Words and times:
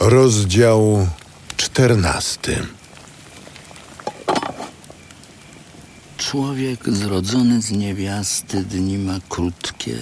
Rozdział 0.00 1.08
czternasty. 1.56 2.66
Człowiek 6.16 6.90
zrodzony 6.90 7.62
z 7.62 7.70
niewiasty 7.70 8.64
dni 8.64 8.98
ma 8.98 9.18
krótkie 9.28 9.98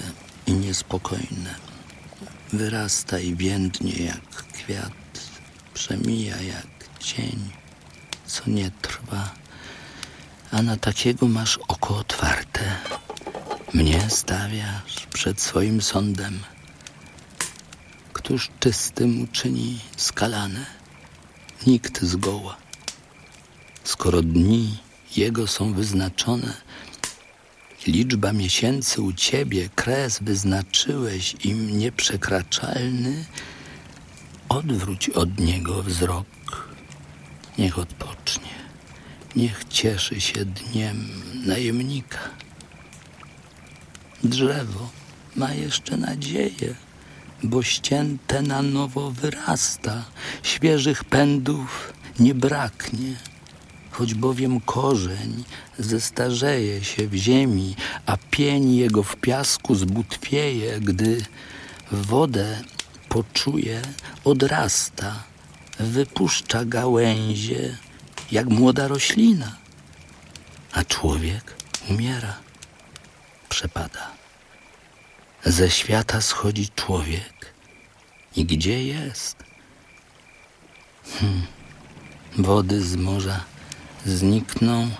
i 0.47 0.53
niespokojne. 0.53 1.55
Wyrasta 2.53 3.19
i 3.19 3.37
więdnie 3.37 4.05
jak 4.05 4.45
kwiat, 4.53 4.93
przemija 5.75 6.37
jak 6.43 6.67
cień, 7.01 7.51
co 8.27 8.43
nie 8.51 8.71
trwa, 8.83 9.31
a 10.51 10.63
na 10.63 10.77
takiego 10.77 11.29
masz 11.29 11.59
oko 11.69 11.97
otwarte. 11.97 12.61
Mnie 13.75 14.11
stawiasz 14.11 15.07
przed 15.13 15.41
swoim 15.41 15.83
sądem. 15.83 16.41
Któż 18.29 18.51
czystym 18.61 19.23
uczyni 19.23 19.79
skalane? 19.97 20.67
Nikt 21.67 22.03
zgoła. 22.03 22.57
Skoro 23.85 24.23
dni 24.23 24.79
jego 25.17 25.47
są 25.47 25.73
wyznaczone, 25.75 26.55
liczba 27.87 28.33
miesięcy 28.33 29.03
u 29.03 29.13
ciebie, 29.13 29.69
kres 29.75 30.19
wyznaczyłeś 30.23 31.37
im 31.45 31.79
nieprzekraczalny, 31.79 33.25
odwróć 34.49 35.11
od 35.11 35.39
niego 35.41 35.83
wzrok. 35.83 36.27
Niech 37.59 37.79
odpocznie, 37.79 38.55
niech 39.37 39.65
cieszy 39.69 40.21
się 40.21 40.45
dniem 40.45 41.09
najemnika. 41.47 42.19
Drzewo 44.25 44.91
ma 45.37 45.53
jeszcze 45.55 45.97
nadzieję, 45.97 46.75
bo 47.43 47.63
ścięte 47.63 48.43
na 48.43 48.63
nowo 48.63 49.11
wyrasta, 49.11 50.05
świeżych 50.43 51.05
pędów 51.05 51.93
nie 52.21 52.35
braknie. 52.35 53.17
Choć 53.91 54.15
bowiem 54.15 54.61
korzeń 54.61 55.45
zestarzeje 55.79 56.85
się 56.85 57.09
w 57.09 57.15
ziemi, 57.15 57.77
a 58.07 58.17
pień 58.31 58.75
jego 58.75 59.03
w 59.03 59.17
piasku 59.17 59.75
zbutwieje, 59.75 60.81
gdy 60.81 61.23
wodę 61.93 62.63
poczuje, 63.09 63.83
odrasta, 64.25 65.23
wypuszcza 65.79 66.65
gałęzie 66.65 67.77
jak 68.33 68.47
młoda 68.47 68.89
roślina, 68.89 69.57
a 70.73 70.85
człowiek 70.85 71.55
umiera, 71.91 72.35
przepada. 73.49 74.11
Ze 75.45 75.71
świata 75.71 76.21
schodzi 76.21 76.69
człowiek 76.77 77.53
i 78.37 78.45
gdzie 78.45 78.85
jest? 78.85 79.37
Hmm. 81.21 81.47
Wody 82.39 82.83
z 82.83 82.97
morza 82.97 83.45
znikną 84.07 84.91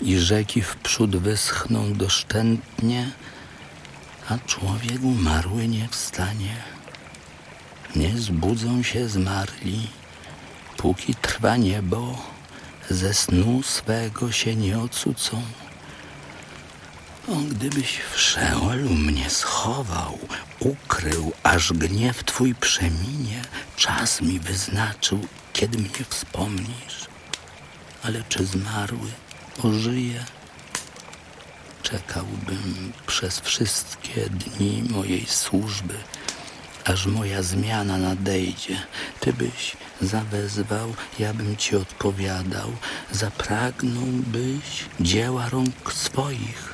i 0.00 0.18
rzeki 0.18 0.62
wprzód 0.62 1.16
wyschną 1.16 1.92
doszczętnie, 1.92 3.10
a 4.28 4.38
człowiek 4.38 5.02
umarły 5.02 5.68
nie 5.68 5.88
wstanie. 5.88 6.56
Nie 7.96 8.18
zbudzą 8.18 8.82
się 8.82 9.08
zmarli, 9.08 9.88
póki 10.76 11.14
trwa 11.14 11.56
niebo, 11.56 12.18
ze 12.90 13.14
snu 13.14 13.62
swego 13.62 14.32
się 14.32 14.56
nie 14.56 14.78
ocucą. 14.78 15.42
O, 17.30 17.36
gdybyś 17.36 18.00
w 18.14 18.20
Szeolu 18.20 18.90
mnie 18.90 19.30
schował, 19.30 20.18
ukrył, 20.60 21.32
aż 21.42 21.72
gniew 21.72 22.24
twój 22.24 22.54
przeminie, 22.54 23.42
czas 23.76 24.20
mi 24.20 24.40
wyznaczył, 24.40 25.20
kiedy 25.52 25.78
mnie 25.78 26.04
wspomnisz. 26.08 27.08
Ale 28.02 28.22
czy 28.28 28.46
zmarły 28.46 29.10
ożyje? 29.62 30.24
Czekałbym 31.82 32.92
przez 33.06 33.40
wszystkie 33.40 34.30
dni 34.30 34.82
mojej 34.90 35.26
służby, 35.26 35.94
aż 36.84 37.06
moja 37.06 37.42
zmiana 37.42 37.98
nadejdzie. 37.98 38.76
Ty 39.20 39.32
byś 39.32 39.76
zawezwał, 40.00 40.94
ja 41.18 41.34
bym 41.34 41.56
ci 41.56 41.76
odpowiadał. 41.76 42.72
Zapragnąłbyś 43.12 44.84
dzieła 45.00 45.48
rąk 45.48 45.92
swoich, 45.92 46.67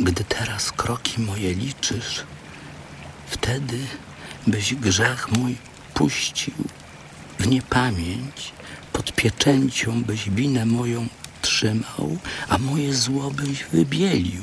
gdy 0.00 0.24
teraz 0.24 0.72
kroki 0.72 1.20
moje 1.20 1.54
liczysz. 1.54 2.24
Wtedy 3.26 3.78
byś 4.46 4.74
grzech 4.74 5.32
mój 5.32 5.56
puścił 5.94 6.54
w 7.38 7.46
niepamięć, 7.46 8.52
pod 8.92 9.12
pieczęcią 9.12 10.04
byś 10.04 10.30
winę 10.30 10.66
moją 10.66 11.08
trzymał, 11.42 12.18
a 12.48 12.58
moje 12.58 12.94
zło 12.94 13.30
byś 13.30 13.64
wybielił. 13.64 14.42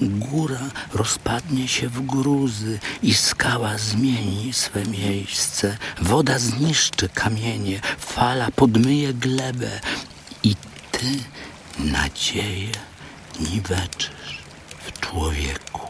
Góra 0.00 0.70
rozpadnie 0.92 1.68
się 1.68 1.88
w 1.88 2.06
gruzy 2.06 2.78
i 3.02 3.14
skała 3.14 3.78
zmieni 3.78 4.52
swe 4.52 4.84
miejsce. 4.84 5.78
Woda 6.00 6.38
zniszczy 6.38 7.08
kamienie, 7.08 7.80
fala 7.98 8.50
podmyje 8.50 9.14
glebę 9.14 9.80
i 10.42 10.56
ty 10.92 11.06
nadzieję 11.78 12.72
niweczysz 13.40 14.43
w 14.86 15.00
człowieku. 15.00 15.80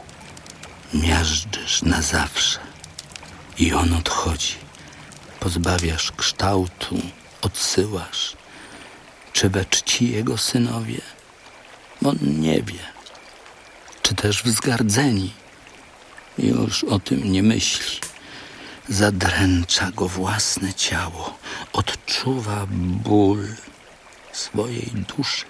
Miażdżysz 0.95 1.83
na 1.83 2.03
zawsze 2.03 2.59
i 3.59 3.73
on 3.73 3.93
odchodzi. 3.93 4.55
Pozbawiasz 5.41 6.13
kształtu, 6.13 7.01
odsyłasz. 7.43 8.37
Czy 9.33 9.51
we 9.51 9.65
czci 9.65 10.11
jego 10.11 10.39
synowie? 10.39 11.01
On 12.05 12.19
nie 12.23 12.63
wie. 12.63 12.85
Czy 14.03 14.15
też 14.15 14.43
wzgardzeni? 14.43 15.33
Już 16.39 16.85
o 16.85 16.99
tym 16.99 17.33
nie 17.33 17.43
myśli. 17.43 18.01
Zadręcza 18.89 19.91
go 19.91 20.09
własne 20.09 20.75
ciało. 20.75 21.39
Odczuwa 21.73 22.67
ból 22.71 23.49
swojej 24.33 24.91
duszy. 25.17 25.45